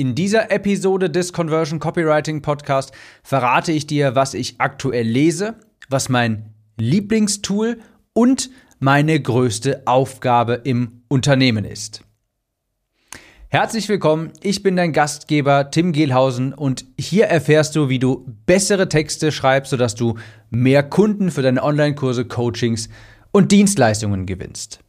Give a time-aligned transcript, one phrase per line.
[0.00, 5.56] In dieser Episode des Conversion Copywriting Podcast verrate ich dir, was ich aktuell lese,
[5.90, 7.76] was mein Lieblingstool
[8.14, 12.02] und meine größte Aufgabe im Unternehmen ist.
[13.48, 18.88] Herzlich willkommen, ich bin dein Gastgeber Tim Gehlhausen und hier erfährst du, wie du bessere
[18.88, 20.14] Texte schreibst, sodass du
[20.48, 22.88] mehr Kunden für deine Online-Kurse, Coachings
[23.32, 24.80] und Dienstleistungen gewinnst.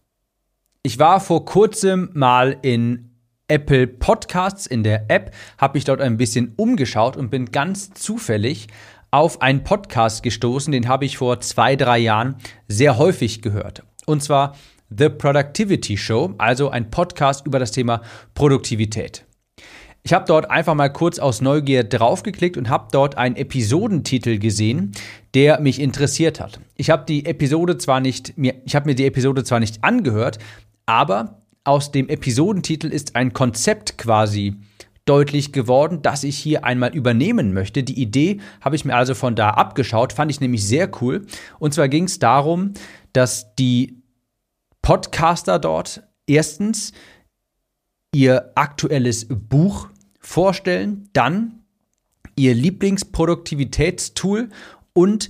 [0.83, 3.10] Ich war vor kurzem mal in
[3.51, 8.67] Apple Podcasts in der App, habe ich dort ein bisschen umgeschaut und bin ganz zufällig
[9.11, 12.37] auf einen Podcast gestoßen, den habe ich vor zwei, drei Jahren
[12.69, 13.83] sehr häufig gehört.
[14.05, 14.55] Und zwar
[14.89, 18.01] The Productivity Show, also ein Podcast über das Thema
[18.33, 19.25] Produktivität.
[20.03, 24.93] Ich habe dort einfach mal kurz aus Neugier draufgeklickt und habe dort einen Episodentitel gesehen,
[25.33, 26.61] der mich interessiert hat.
[26.77, 30.39] Ich habe die Episode zwar nicht ich habe mir die Episode zwar nicht angehört,
[30.85, 34.55] aber aus dem Episodentitel ist ein Konzept quasi
[35.05, 37.83] deutlich geworden, das ich hier einmal übernehmen möchte.
[37.83, 41.25] Die Idee habe ich mir also von da abgeschaut, fand ich nämlich sehr cool.
[41.59, 42.73] Und zwar ging es darum,
[43.13, 44.01] dass die
[44.81, 46.93] Podcaster dort erstens
[48.13, 51.63] ihr aktuelles Buch vorstellen, dann
[52.35, 54.49] ihr Lieblingsproduktivitätstool
[54.93, 55.29] und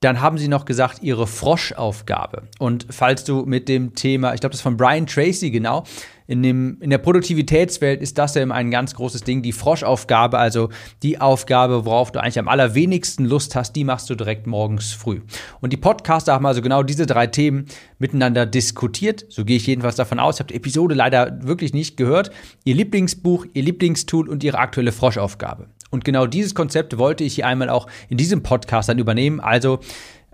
[0.00, 2.42] dann haben sie noch gesagt, ihre Froschaufgabe.
[2.58, 5.84] Und falls du mit dem Thema, ich glaube, das ist von Brian Tracy genau,
[6.28, 9.40] in, dem, in der Produktivitätswelt ist das ja immer ein ganz großes Ding.
[9.40, 10.68] Die Froschaufgabe, also
[11.02, 15.22] die Aufgabe, worauf du eigentlich am allerwenigsten Lust hast, die machst du direkt morgens früh.
[15.60, 17.64] Und die Podcaster haben also genau diese drei Themen
[17.98, 19.24] miteinander diskutiert.
[19.30, 20.36] So gehe ich jedenfalls davon aus.
[20.36, 22.30] Ich habe die Episode leider wirklich nicht gehört.
[22.62, 25.68] Ihr Lieblingsbuch, ihr Lieblingstool und ihre aktuelle Froschaufgabe.
[25.90, 29.40] Und genau dieses Konzept wollte ich hier einmal auch in diesem Podcast dann übernehmen.
[29.40, 29.80] Also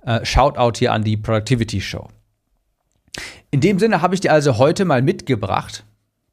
[0.04, 2.08] äh, Shoutout hier an die Productivity Show.
[3.50, 5.84] In dem Sinne habe ich dir also heute mal mitgebracht,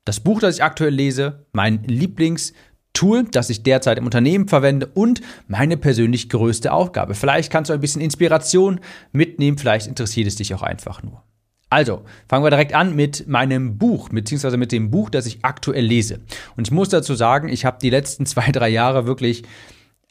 [0.05, 5.21] das Buch, das ich aktuell lese, mein Lieblingstool, das ich derzeit im Unternehmen verwende und
[5.47, 7.13] meine persönlich größte Aufgabe.
[7.13, 8.79] Vielleicht kannst du ein bisschen Inspiration
[9.11, 11.23] mitnehmen, vielleicht interessiert es dich auch einfach nur.
[11.71, 15.85] Also, fangen wir direkt an mit meinem Buch, beziehungsweise mit dem Buch, das ich aktuell
[15.85, 16.19] lese.
[16.57, 19.43] Und ich muss dazu sagen, ich habe die letzten zwei, drei Jahre wirklich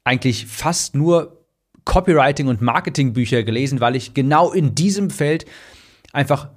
[0.03, 1.45] eigentlich fast nur
[1.85, 5.45] Copywriting- und Marketingbücher gelesen, weil ich genau in diesem Feld
[6.15, 6.49] einfach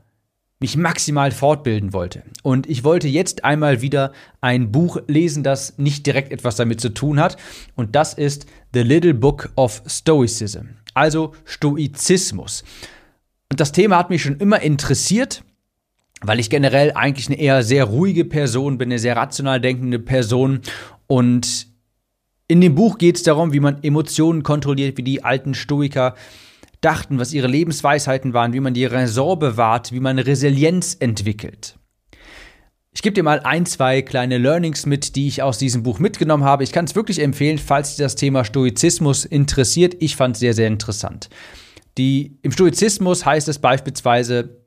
[0.62, 2.24] mich maximal fortbilden wollte.
[2.42, 6.88] Und ich wollte jetzt einmal wieder ein Buch lesen, das nicht direkt etwas damit zu
[6.94, 7.36] tun hat.
[7.76, 12.64] Und das ist The Little Book of Stoicism, also Stoizismus.
[13.54, 15.44] Und das Thema hat mich schon immer interessiert,
[16.22, 20.62] weil ich generell eigentlich eine eher sehr ruhige Person bin, eine sehr rational denkende Person.
[21.06, 21.68] Und
[22.48, 26.16] in dem Buch geht es darum, wie man Emotionen kontrolliert, wie die alten Stoiker
[26.82, 31.78] dachten, was ihre Lebensweisheiten waren, wie man die Raison bewahrt, wie man Resilienz entwickelt.
[32.92, 36.44] Ich gebe dir mal ein, zwei kleine Learnings mit, die ich aus diesem Buch mitgenommen
[36.44, 36.64] habe.
[36.64, 39.96] Ich kann es wirklich empfehlen, falls dich das Thema Stoizismus interessiert.
[40.00, 41.30] Ich fand es sehr, sehr interessant.
[41.98, 44.64] Die, Im Stoizismus heißt es beispielsweise,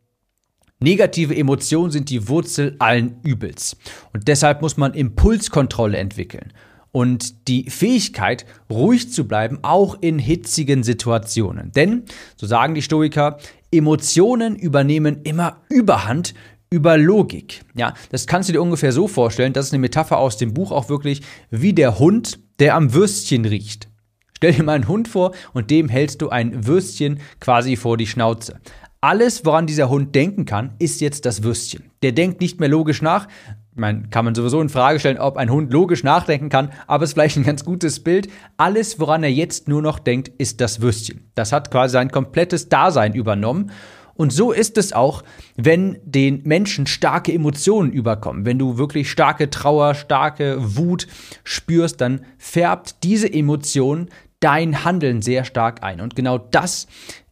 [0.78, 3.76] Negative Emotionen sind die Wurzel allen Übels.
[4.12, 6.52] Und deshalb muss man Impulskontrolle entwickeln
[6.92, 11.72] und die Fähigkeit, ruhig zu bleiben, auch in hitzigen Situationen.
[11.72, 12.04] Denn,
[12.36, 13.38] so sagen die Stoiker,
[13.70, 16.34] Emotionen übernehmen immer Überhand
[16.70, 17.62] über Logik.
[17.74, 20.72] Ja, das kannst du dir ungefähr so vorstellen, das ist eine Metapher aus dem Buch
[20.72, 23.88] auch wirklich, wie der Hund, der am Würstchen riecht.
[24.36, 28.06] Stell dir mal einen Hund vor und dem hältst du ein Würstchen quasi vor die
[28.06, 28.60] Schnauze.
[29.00, 31.84] Alles, woran dieser Hund denken kann, ist jetzt das Würstchen.
[32.02, 33.28] Der denkt nicht mehr logisch nach.
[33.74, 37.10] Man kann man sowieso in Frage stellen, ob ein Hund logisch nachdenken kann, aber es
[37.10, 38.28] ist vielleicht ein ganz gutes Bild.
[38.58, 41.30] Alles, woran er jetzt nur noch denkt, ist das Würstchen.
[41.34, 43.70] Das hat quasi sein komplettes Dasein übernommen
[44.16, 45.22] und so ist es auch,
[45.56, 48.46] wenn den Menschen starke Emotionen überkommen.
[48.46, 51.06] Wenn du wirklich starke Trauer, starke Wut
[51.44, 54.08] spürst, dann färbt diese Emotion
[54.46, 56.00] dein Handeln sehr stark ein.
[56.00, 56.86] Und genau das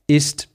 [0.08, 0.48] ist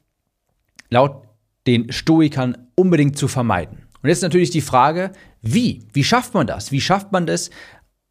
[0.89, 1.23] laut
[1.65, 3.77] den Stoikern unbedingt zu vermeiden.
[4.03, 5.87] Und jetzt natürlich die Frage, wie?
[5.93, 6.73] Wie schafft man das?
[6.73, 7.49] Wie schafft man das,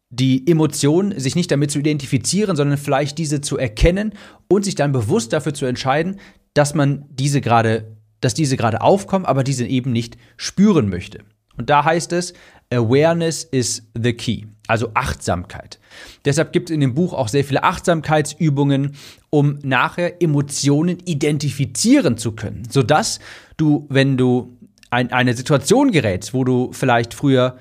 [0.09, 4.13] die Emotionen sich nicht damit zu identifizieren, sondern vielleicht diese zu erkennen
[4.47, 6.19] und sich dann bewusst dafür zu entscheiden,
[6.55, 11.19] dass man diese gerade dass diese gerade aufkommen, aber diese eben nicht spüren möchte.
[11.55, 12.33] Und da heißt es,
[12.69, 15.79] Awareness is the key, also Achtsamkeit.
[16.25, 18.95] Deshalb gibt es in dem Buch auch sehr viele Achtsamkeitsübungen,
[19.29, 23.19] um nachher Emotionen identifizieren zu können, sodass
[23.57, 24.57] du, wenn du
[24.95, 27.57] in eine Situation gerätst, wo du vielleicht früher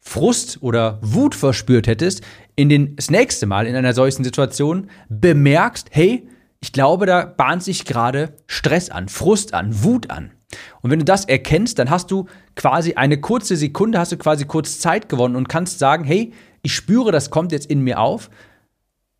[0.00, 2.22] Frust oder Wut verspürt hättest,
[2.56, 6.28] in den, das nächste Mal in einer solchen Situation bemerkst, hey,
[6.60, 10.32] ich glaube, da bahnt sich gerade Stress an, Frust an, Wut an.
[10.80, 14.46] Und wenn du das erkennst, dann hast du quasi eine kurze Sekunde, hast du quasi
[14.46, 18.30] kurz Zeit gewonnen und kannst sagen, hey, ich spüre, das kommt jetzt in mir auf,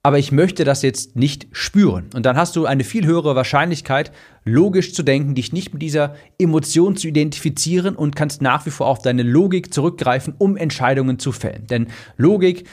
[0.03, 2.09] aber ich möchte das jetzt nicht spüren.
[2.15, 4.11] Und dann hast du eine viel höhere Wahrscheinlichkeit,
[4.45, 8.87] logisch zu denken, dich nicht mit dieser Emotion zu identifizieren und kannst nach wie vor
[8.87, 11.67] auf deine Logik zurückgreifen, um Entscheidungen zu fällen.
[11.67, 12.67] Denn Logik,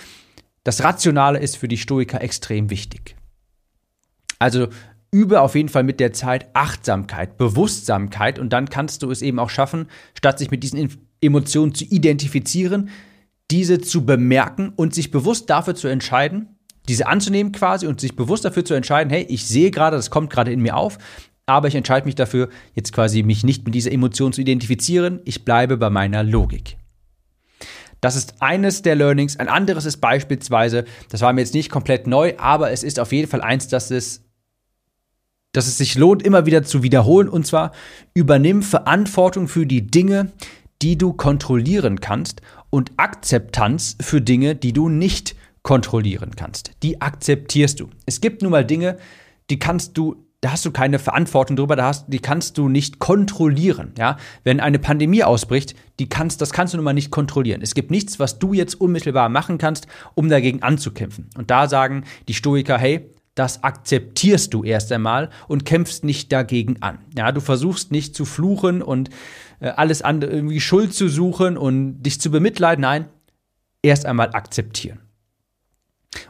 [0.64, 3.16] das Rationale ist für die Stoiker extrem wichtig.
[4.40, 4.68] Also
[5.16, 9.40] übe auf jeden Fall mit der Zeit Achtsamkeit, Bewusstsamkeit und dann kannst du es eben
[9.40, 10.90] auch schaffen, statt sich mit diesen
[11.22, 12.90] Emotionen zu identifizieren,
[13.50, 16.58] diese zu bemerken und sich bewusst dafür zu entscheiden,
[16.90, 20.30] diese anzunehmen quasi und sich bewusst dafür zu entscheiden, hey, ich sehe gerade, das kommt
[20.30, 20.98] gerade in mir auf,
[21.46, 25.46] aber ich entscheide mich dafür, jetzt quasi mich nicht mit dieser Emotion zu identifizieren, ich
[25.46, 26.76] bleibe bei meiner Logik.
[28.02, 29.38] Das ist eines der Learnings.
[29.38, 33.14] Ein anderes ist beispielsweise, das war mir jetzt nicht komplett neu, aber es ist auf
[33.14, 34.25] jeden Fall eins, dass es,
[35.56, 37.30] dass es sich lohnt, immer wieder zu wiederholen.
[37.30, 37.72] Und zwar,
[38.14, 40.32] übernimm Verantwortung für die Dinge,
[40.82, 46.72] die du kontrollieren kannst und Akzeptanz für Dinge, die du nicht kontrollieren kannst.
[46.84, 47.90] Die akzeptierst du.
[48.06, 48.98] Es gibt nun mal Dinge,
[49.50, 53.00] die kannst du da hast du keine Verantwortung drüber, da hast, die kannst du nicht
[53.00, 53.94] kontrollieren.
[53.98, 54.18] Ja?
[54.44, 57.64] Wenn eine Pandemie ausbricht, die kannst, das kannst du nun mal nicht kontrollieren.
[57.64, 61.32] Es gibt nichts, was du jetzt unmittelbar machen kannst, um dagegen anzukämpfen.
[61.36, 66.82] Und da sagen die Stoiker, hey, das akzeptierst du erst einmal und kämpfst nicht dagegen
[66.82, 67.00] an.
[67.18, 69.10] Ja, du versuchst nicht zu fluchen und
[69.60, 72.82] äh, alles andere irgendwie Schuld zu suchen und dich zu bemitleiden.
[72.82, 73.06] Nein,
[73.84, 75.05] erst einmal akzeptieren.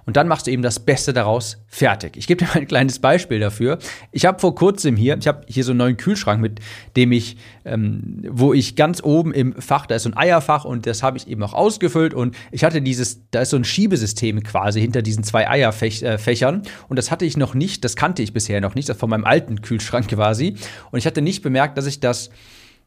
[0.05, 2.17] Und dann machst du eben das Beste daraus fertig.
[2.17, 3.79] Ich gebe dir mal ein kleines Beispiel dafür.
[4.11, 6.59] Ich habe vor kurzem hier, ich habe hier so einen neuen Kühlschrank, mit
[6.95, 10.85] dem ich, ähm, wo ich ganz oben im Fach, da ist so ein Eierfach und
[10.85, 14.43] das habe ich eben auch ausgefüllt und ich hatte dieses, da ist so ein Schiebesystem
[14.43, 18.61] quasi hinter diesen zwei Eierfächern und das hatte ich noch nicht, das kannte ich bisher
[18.61, 20.55] noch nicht, das von meinem alten Kühlschrank quasi
[20.91, 22.29] und ich hatte nicht bemerkt, dass ich das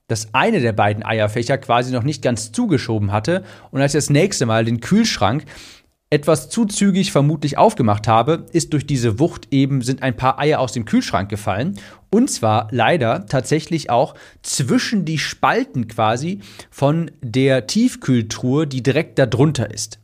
[0.09, 4.11] das eine der beiden Eierfächer quasi noch nicht ganz zugeschoben hatte und als ich das
[4.11, 5.45] nächste Mal den Kühlschrank
[6.11, 10.61] etwas zu zügig vermutlich aufgemacht habe, ist durch diese Wucht eben sind ein paar Eier
[10.61, 11.79] aus dem Kühlschrank gefallen.
[12.11, 16.41] Und zwar leider tatsächlich auch zwischen die Spalten quasi
[16.71, 19.99] von der Tiefkühltruhe, die direkt darunter ist.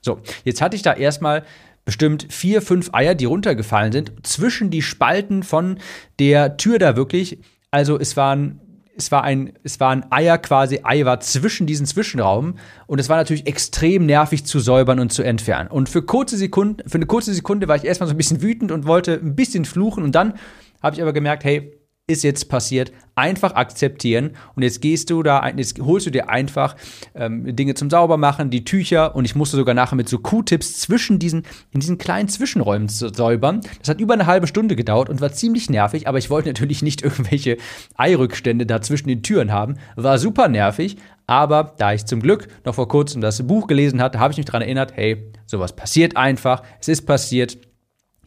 [0.00, 1.44] So, jetzt hatte ich da erstmal
[1.84, 5.78] bestimmt vier, fünf Eier, die runtergefallen sind, zwischen die Spalten von
[6.18, 7.38] der Tür da wirklich.
[7.70, 8.60] Also es waren
[8.96, 12.54] es war ein, es war ein Eier quasi, Ei war zwischen diesen Zwischenraum
[12.86, 15.68] und es war natürlich extrem nervig zu säubern und zu entfernen.
[15.68, 18.72] Und für kurze Sekunden, für eine kurze Sekunde war ich erstmal so ein bisschen wütend
[18.72, 20.34] und wollte ein bisschen fluchen und dann
[20.82, 21.79] habe ich aber gemerkt, hey,
[22.10, 24.30] ist jetzt passiert, einfach akzeptieren.
[24.56, 26.76] Und jetzt gehst du da, jetzt holst du dir einfach
[27.14, 29.14] ähm, Dinge zum Saubermachen, die Tücher.
[29.14, 33.60] Und ich musste sogar nachher mit so Q-Tips zwischen diesen, in diesen kleinen Zwischenräumen säubern.
[33.78, 36.82] Das hat über eine halbe Stunde gedauert und war ziemlich nervig, aber ich wollte natürlich
[36.82, 37.58] nicht irgendwelche
[37.96, 39.76] Eirückstände da zwischen den Türen haben.
[39.96, 40.96] War super nervig,
[41.26, 44.46] aber da ich zum Glück noch vor kurzem das Buch gelesen hatte, habe ich mich
[44.46, 47.58] daran erinnert, hey, sowas passiert einfach, es ist passiert,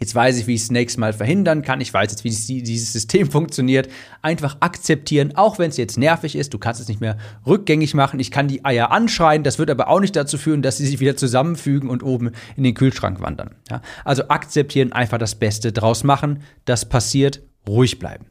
[0.03, 1.79] Jetzt weiß ich, wie ich es nächstes Mal verhindern kann.
[1.79, 3.87] Ich weiß jetzt, wie dieses System funktioniert.
[4.21, 6.53] Einfach akzeptieren, auch wenn es jetzt nervig ist.
[6.53, 7.17] Du kannst es nicht mehr
[7.47, 8.19] rückgängig machen.
[8.19, 9.43] Ich kann die Eier anschreien.
[9.43, 12.65] Das wird aber auch nicht dazu führen, dass sie sich wieder zusammenfügen und oben in
[12.65, 13.51] den Kühlschrank wandern.
[13.71, 13.81] Ja?
[14.03, 16.43] Also akzeptieren, einfach das Beste draus machen.
[16.65, 18.25] Das passiert, ruhig bleiben.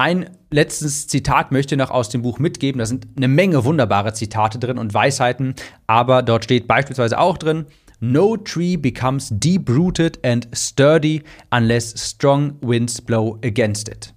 [0.00, 2.78] Ein letztes Zitat möchte ich noch aus dem Buch mitgeben.
[2.78, 5.56] Da sind eine Menge wunderbare Zitate drin und Weisheiten,
[5.88, 7.66] aber dort steht beispielsweise auch drin,
[8.00, 14.14] No tree becomes deep rooted and sturdy unless strong winds blow against it.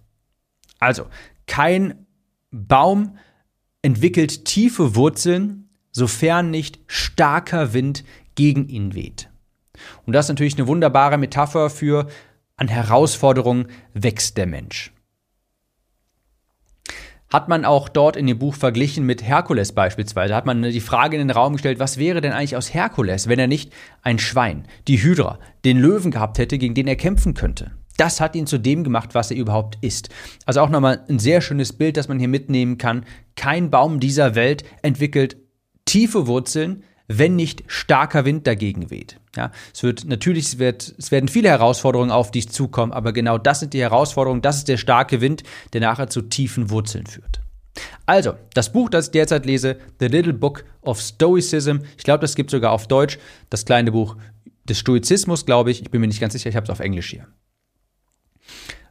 [0.80, 1.08] Also,
[1.48, 2.06] kein
[2.52, 3.18] Baum
[3.82, 8.04] entwickelt tiefe Wurzeln, sofern nicht starker Wind
[8.36, 9.30] gegen ihn weht.
[10.06, 12.08] Und das ist natürlich eine wunderbare Metapher für
[12.56, 14.94] an Herausforderungen wächst der Mensch
[17.32, 20.36] hat man auch dort in dem Buch verglichen mit Herkules beispielsweise.
[20.36, 23.40] Hat man die Frage in den Raum gestellt, was wäre denn eigentlich aus Herkules, wenn
[23.40, 23.72] er nicht
[24.02, 27.72] ein Schwein, die Hydra, den Löwen gehabt hätte, gegen den er kämpfen könnte?
[27.98, 30.10] Das hat ihn zu dem gemacht, was er überhaupt ist.
[30.46, 33.06] Also auch nochmal ein sehr schönes Bild, das man hier mitnehmen kann.
[33.36, 35.38] Kein Baum dieser Welt entwickelt
[35.86, 36.84] tiefe Wurzeln,
[37.18, 39.20] wenn nicht starker Wind dagegen weht.
[39.36, 43.38] Ja, es wird natürlich, es, wird, es werden viele Herausforderungen auf dich zukommen, aber genau
[43.38, 47.42] das sind die Herausforderungen, das ist der starke Wind, der nachher zu tiefen Wurzeln führt.
[48.06, 52.36] Also, das Buch, das ich derzeit lese, The Little Book of Stoicism, ich glaube, das
[52.36, 53.18] gibt sogar auf Deutsch,
[53.50, 54.18] das kleine Buch
[54.66, 57.10] des Stoizismus, glaube ich, ich bin mir nicht ganz sicher, ich habe es auf Englisch
[57.10, 57.28] hier.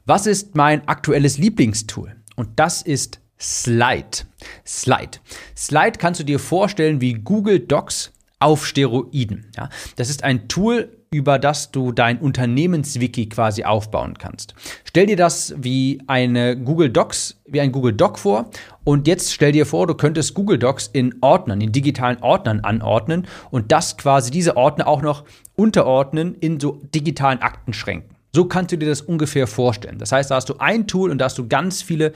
[0.07, 2.17] Was ist mein aktuelles Lieblingstool?
[2.37, 4.27] Und das ist Slide.
[4.67, 5.19] Slide.
[5.57, 9.47] Slide kannst du dir vorstellen wie Google Docs auf Steroiden.
[9.57, 14.55] Ja, das ist ein Tool, über das du dein Unternehmenswiki quasi aufbauen kannst.
[14.85, 18.49] Stell dir das wie eine Google Docs, wie ein Google Doc vor
[18.85, 23.27] und jetzt stell dir vor, du könntest Google Docs in Ordnern, in digitalen Ordnern anordnen
[23.51, 25.25] und das quasi diese Ordner auch noch
[25.57, 28.15] unterordnen in so digitalen Aktenschränken.
[28.33, 29.99] So kannst du dir das ungefähr vorstellen.
[29.99, 32.13] Das heißt, da hast du ein Tool und da hast du ganz viele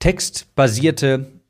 [0.00, 1.40] textbasierte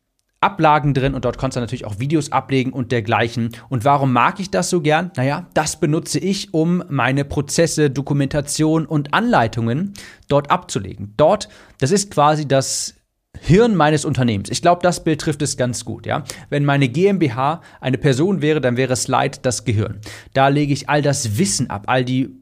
[0.42, 3.50] Ablagen drin und dort kannst du natürlich auch Videos ablegen und dergleichen.
[3.68, 5.10] Und warum mag ich das so gern?
[5.16, 9.92] Naja, das benutze ich, um meine Prozesse, Dokumentation und Anleitungen
[10.28, 11.12] dort abzulegen.
[11.18, 12.94] Dort, das ist quasi das
[13.38, 14.50] Hirn meines Unternehmens.
[14.50, 16.24] Ich glaube, das Bild trifft es ganz gut, ja.
[16.48, 20.00] Wenn meine GmbH eine Person wäre, dann wäre Slide das Gehirn.
[20.32, 22.39] Da lege ich all das Wissen ab, all die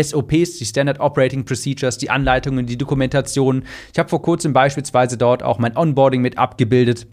[0.00, 3.64] SOPs, die Standard Operating Procedures, die Anleitungen, die Dokumentation.
[3.92, 7.06] Ich habe vor kurzem beispielsweise dort auch mein Onboarding mit abgebildet.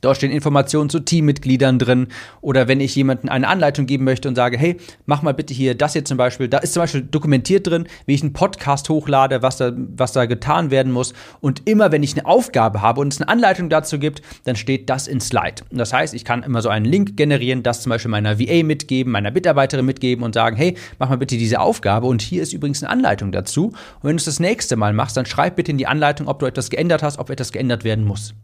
[0.00, 2.08] Dort stehen Informationen zu Teammitgliedern drin.
[2.40, 4.76] Oder wenn ich jemandem eine Anleitung geben möchte und sage, hey,
[5.06, 6.48] mach mal bitte hier das hier zum Beispiel.
[6.48, 10.26] Da ist zum Beispiel dokumentiert drin, wie ich einen Podcast hochlade, was da, was da
[10.26, 11.12] getan werden muss.
[11.40, 14.88] Und immer wenn ich eine Aufgabe habe und es eine Anleitung dazu gibt, dann steht
[14.88, 15.62] das in Slide.
[15.70, 19.12] Das heißt, ich kann immer so einen Link generieren, das zum Beispiel meiner VA mitgeben,
[19.12, 22.06] meiner Mitarbeiterin mitgeben und sagen, hey, mach mal bitte diese Aufgabe.
[22.06, 23.66] Und hier ist übrigens eine Anleitung dazu.
[23.66, 26.38] Und wenn du es das nächste Mal machst, dann schreib bitte in die Anleitung, ob
[26.38, 28.34] du etwas geändert hast, ob etwas geändert werden muss.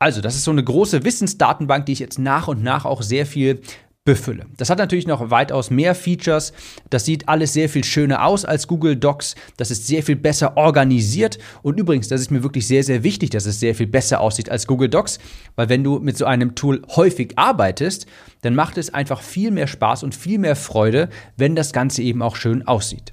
[0.00, 3.26] Also, das ist so eine große Wissensdatenbank, die ich jetzt nach und nach auch sehr
[3.26, 3.60] viel
[4.06, 4.46] befülle.
[4.56, 6.54] Das hat natürlich noch weitaus mehr Features.
[6.88, 9.34] Das sieht alles sehr viel schöner aus als Google Docs.
[9.58, 11.38] Das ist sehr viel besser organisiert.
[11.62, 14.50] Und übrigens, das ist mir wirklich sehr, sehr wichtig, dass es sehr viel besser aussieht
[14.50, 15.18] als Google Docs,
[15.54, 18.06] weil wenn du mit so einem Tool häufig arbeitest,
[18.40, 22.22] dann macht es einfach viel mehr Spaß und viel mehr Freude, wenn das Ganze eben
[22.22, 23.12] auch schön aussieht.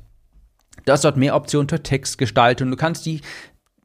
[0.86, 2.72] Du hast dort mehr Optionen für Textgestaltung.
[2.72, 3.20] Du kannst die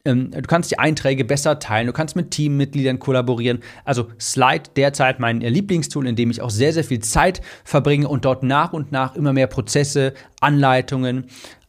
[0.05, 3.61] ähm, du kannst die Einträge besser teilen, du kannst mit Teammitgliedern kollaborieren.
[3.85, 8.25] Also Slide derzeit mein Lieblingstool, in dem ich auch sehr, sehr viel Zeit verbringe und
[8.25, 11.27] dort nach und nach immer mehr Prozesse, Anleitungen,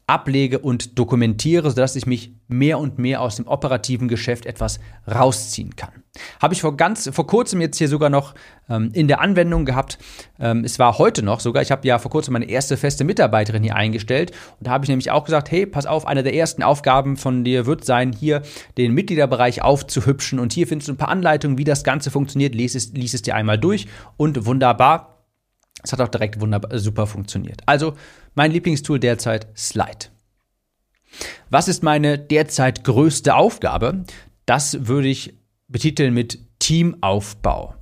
[0.07, 5.75] ablege und dokumentiere, sodass ich mich mehr und mehr aus dem operativen Geschäft etwas rausziehen
[5.75, 6.02] kann.
[6.41, 8.35] Habe ich vor ganz vor kurzem jetzt hier sogar noch
[8.69, 9.97] ähm, in der Anwendung gehabt.
[10.39, 11.63] Ähm, es war heute noch sogar.
[11.63, 14.89] Ich habe ja vor kurzem meine erste feste Mitarbeiterin hier eingestellt und da habe ich
[14.89, 18.43] nämlich auch gesagt, hey, pass auf, eine der ersten Aufgaben von dir wird sein, hier
[18.77, 22.53] den Mitgliederbereich aufzuhübschen und hier findest du ein paar Anleitungen, wie das Ganze funktioniert.
[22.53, 25.09] Lies es, lies es dir einmal durch und wunderbar
[25.83, 27.61] es hat auch direkt wunderbar, super funktioniert.
[27.65, 27.95] Also
[28.35, 30.07] mein Lieblingstool derzeit Slide.
[31.49, 34.05] Was ist meine derzeit größte Aufgabe?
[34.45, 35.35] Das würde ich
[35.73, 37.75] betiteln mit Teamaufbau.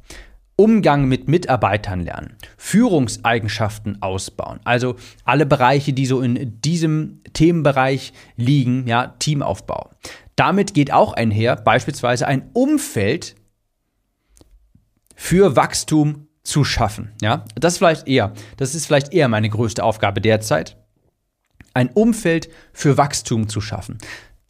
[0.55, 8.85] Umgang mit Mitarbeitern lernen, Führungseigenschaften ausbauen, also alle Bereiche, die so in diesem Themenbereich liegen,
[8.85, 9.89] ja, Teamaufbau.
[10.35, 13.35] Damit geht auch einher beispielsweise ein Umfeld
[15.15, 17.11] für Wachstum zu schaffen.
[17.21, 20.77] Ja, das vielleicht eher, das ist vielleicht eher meine größte Aufgabe derzeit,
[21.73, 23.97] ein Umfeld für Wachstum zu schaffen.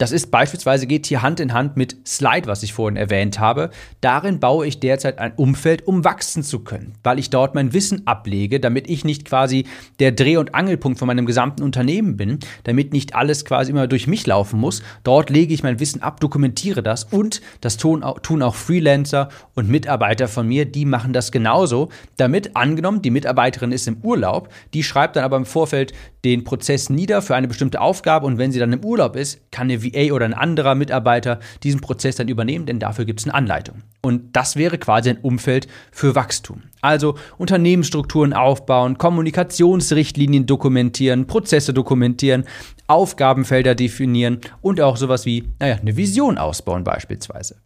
[0.02, 3.70] Das ist beispielsweise geht hier Hand in Hand mit Slide, was ich vorhin erwähnt habe.
[4.00, 8.04] Darin baue ich derzeit ein Umfeld, um wachsen zu können, weil ich dort mein Wissen
[8.04, 9.64] ablege, damit ich nicht quasi
[10.00, 14.08] der Dreh- und Angelpunkt von meinem gesamten Unternehmen bin, damit nicht alles quasi immer durch
[14.08, 14.82] mich laufen muss.
[15.04, 20.26] Dort lege ich mein Wissen ab, dokumentiere das und das tun auch, Freelancer und Mitarbeiter
[20.26, 25.14] von mir, die machen das genauso, damit angenommen, die Mitarbeiterin ist im Urlaub, die schreibt
[25.14, 25.92] dann aber im Vorfeld
[26.24, 29.70] den Prozess nieder für eine bestimmte Aufgabe und wenn sie dann im Urlaub ist, kann
[29.70, 33.34] eine VA oder ein anderer Mitarbeiter diesen Prozess dann übernehmen, denn dafür gibt es eine
[33.34, 33.82] Anleitung.
[34.02, 36.62] Und das wäre quasi ein Umfeld für Wachstum.
[36.80, 42.44] Also Unternehmensstrukturen aufbauen, Kommunikationsrichtlinien dokumentieren, Prozesse dokumentieren,
[42.86, 47.56] Aufgabenfelder definieren und auch sowas wie, naja, eine Vision ausbauen beispielsweise.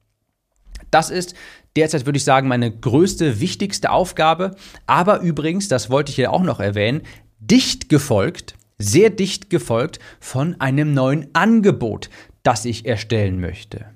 [0.91, 1.35] Das ist
[1.75, 4.57] derzeit, würde ich sagen, meine größte, wichtigste Aufgabe.
[4.87, 7.03] Aber übrigens, das wollte ich hier auch noch erwähnen,
[7.41, 12.11] dicht gefolgt sehr dicht gefolgt von einem neuen Angebot,
[12.43, 13.87] das ich erstellen möchte.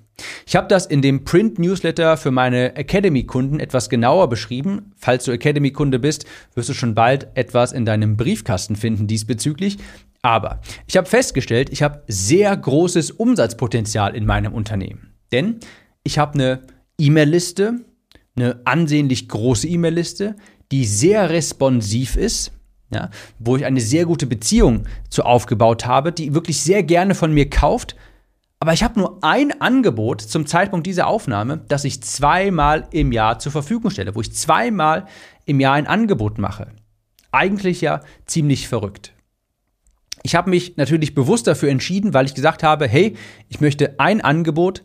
[0.47, 4.93] Ich habe das in dem Print-Newsletter für meine Academy-Kunden etwas genauer beschrieben.
[4.97, 9.79] Falls du Academy-Kunde bist, wirst du schon bald etwas in deinem Briefkasten finden diesbezüglich.
[10.23, 15.15] Aber ich habe festgestellt, ich habe sehr großes Umsatzpotenzial in meinem Unternehmen.
[15.33, 15.61] Denn
[16.03, 16.63] ich habe eine
[16.99, 17.81] E-Mail-Liste,
[18.37, 20.37] eine ansehnlich große E-Mail-Liste,
[20.71, 22.53] die sehr responsiv ist
[22.93, 27.33] ja, wo ich eine sehr gute Beziehung zu aufgebaut habe, die wirklich sehr gerne von
[27.33, 27.97] mir kauft.
[28.59, 33.39] Aber ich habe nur ein Angebot zum Zeitpunkt dieser Aufnahme, das ich zweimal im Jahr
[33.39, 35.07] zur Verfügung stelle, wo ich zweimal
[35.47, 36.69] im Jahr ein Angebot mache.
[37.33, 39.15] Eigentlich ja ziemlich verrückt.
[40.23, 43.17] Ich habe mich natürlich bewusst dafür entschieden, weil ich gesagt habe, hey,
[43.49, 44.83] ich möchte ein Angebot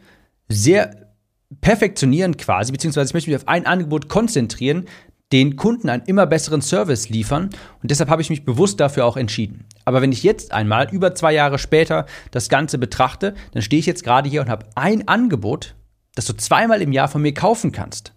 [0.48, 1.14] sehr
[1.62, 4.86] perfektionieren quasi, beziehungsweise ich möchte mich auf ein Angebot konzentrieren,
[5.32, 7.50] den Kunden einen immer besseren Service liefern
[7.82, 9.66] und deshalb habe ich mich bewusst dafür auch entschieden.
[9.84, 13.86] Aber wenn ich jetzt einmal über zwei Jahre später das Ganze betrachte, dann stehe ich
[13.86, 15.76] jetzt gerade hier und habe ein Angebot,
[16.14, 18.14] das du zweimal im Jahr von mir kaufen kannst.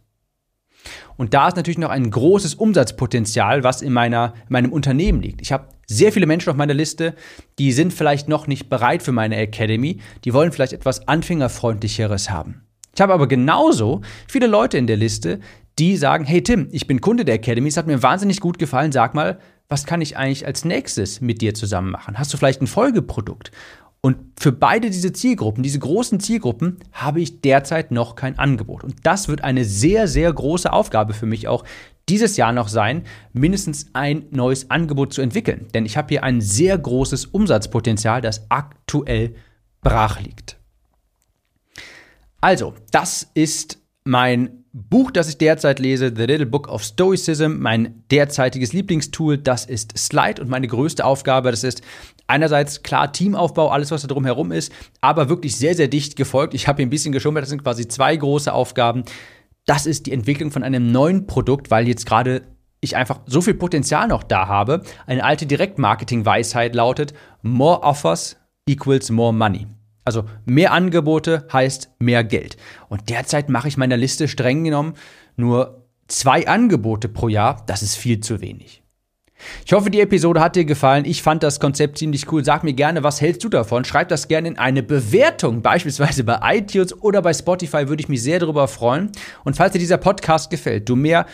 [1.17, 5.41] Und da ist natürlich noch ein großes Umsatzpotenzial, was in, meiner, in meinem Unternehmen liegt.
[5.41, 7.15] Ich habe sehr viele Menschen auf meiner Liste,
[7.59, 12.63] die sind vielleicht noch nicht bereit für meine Academy, die wollen vielleicht etwas Anfängerfreundlicheres haben.
[12.95, 15.41] Ich habe aber genauso viele Leute in der Liste,
[15.79, 18.93] die sagen, hey Tim, ich bin Kunde der Academy, es hat mir wahnsinnig gut gefallen,
[18.93, 22.19] sag mal, was kann ich eigentlich als nächstes mit dir zusammen machen?
[22.19, 23.51] Hast du vielleicht ein Folgeprodukt?
[24.01, 28.85] Und für beide diese Zielgruppen, diese großen Zielgruppen, habe ich derzeit noch kein Angebot.
[28.85, 31.65] Und das wird eine sehr, sehr große Aufgabe für mich auch
[32.09, 35.67] dieses Jahr noch sein, mindestens ein neues Angebot zu entwickeln.
[35.75, 39.35] Denn ich habe hier ein sehr großes Umsatzpotenzial, das aktuell
[39.83, 40.57] brach liegt.
[42.41, 48.05] Also, das ist mein Buch, das ich derzeit lese, The Little Book of Stoicism, mein
[48.11, 51.83] derzeitiges Lieblingstool, das ist Slide und meine größte Aufgabe, das ist
[52.27, 56.55] einerseits klar Teamaufbau, alles was da drumherum ist, aber wirklich sehr, sehr dicht gefolgt.
[56.55, 59.05] Ich habe hier ein bisschen geschummelt, das sind quasi zwei große Aufgaben.
[59.65, 62.43] Das ist die Entwicklung von einem neuen Produkt, weil jetzt gerade
[62.81, 64.83] ich einfach so viel Potenzial noch da habe.
[65.07, 69.67] Eine alte Direktmarketing-Weisheit lautet, more offers equals more money.
[70.09, 72.57] Also mehr Angebote heißt mehr Geld.
[72.89, 74.95] Und derzeit mache ich meiner Liste streng genommen
[75.37, 77.63] nur zwei Angebote pro Jahr.
[77.67, 78.83] Das ist viel zu wenig.
[79.67, 81.05] Ich hoffe, die Episode hat dir gefallen.
[81.05, 82.43] Ich fand das Konzept ziemlich cool.
[82.43, 83.85] Sag mir gerne, was hältst du davon?
[83.85, 88.23] Schreib das gerne in eine Bewertung, beispielsweise bei iTunes oder bei Spotify, würde ich mich
[88.23, 89.13] sehr darüber freuen.
[89.45, 91.27] Und falls dir dieser Podcast gefällt, du mehr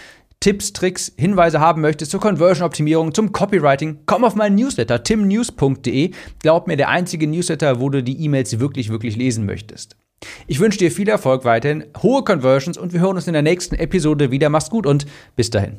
[0.44, 6.10] Tipps, Tricks, Hinweise haben möchtest zur Conversion-Optimierung, zum Copywriting, komm auf meinen Newsletter timnews.de.
[6.40, 9.96] Glaub mir, der einzige Newsletter, wo du die E-Mails wirklich, wirklich lesen möchtest.
[10.46, 13.74] Ich wünsche dir viel Erfolg weiterhin, hohe Conversions und wir hören uns in der nächsten
[13.76, 14.50] Episode wieder.
[14.50, 15.78] Mach's gut und bis dahin.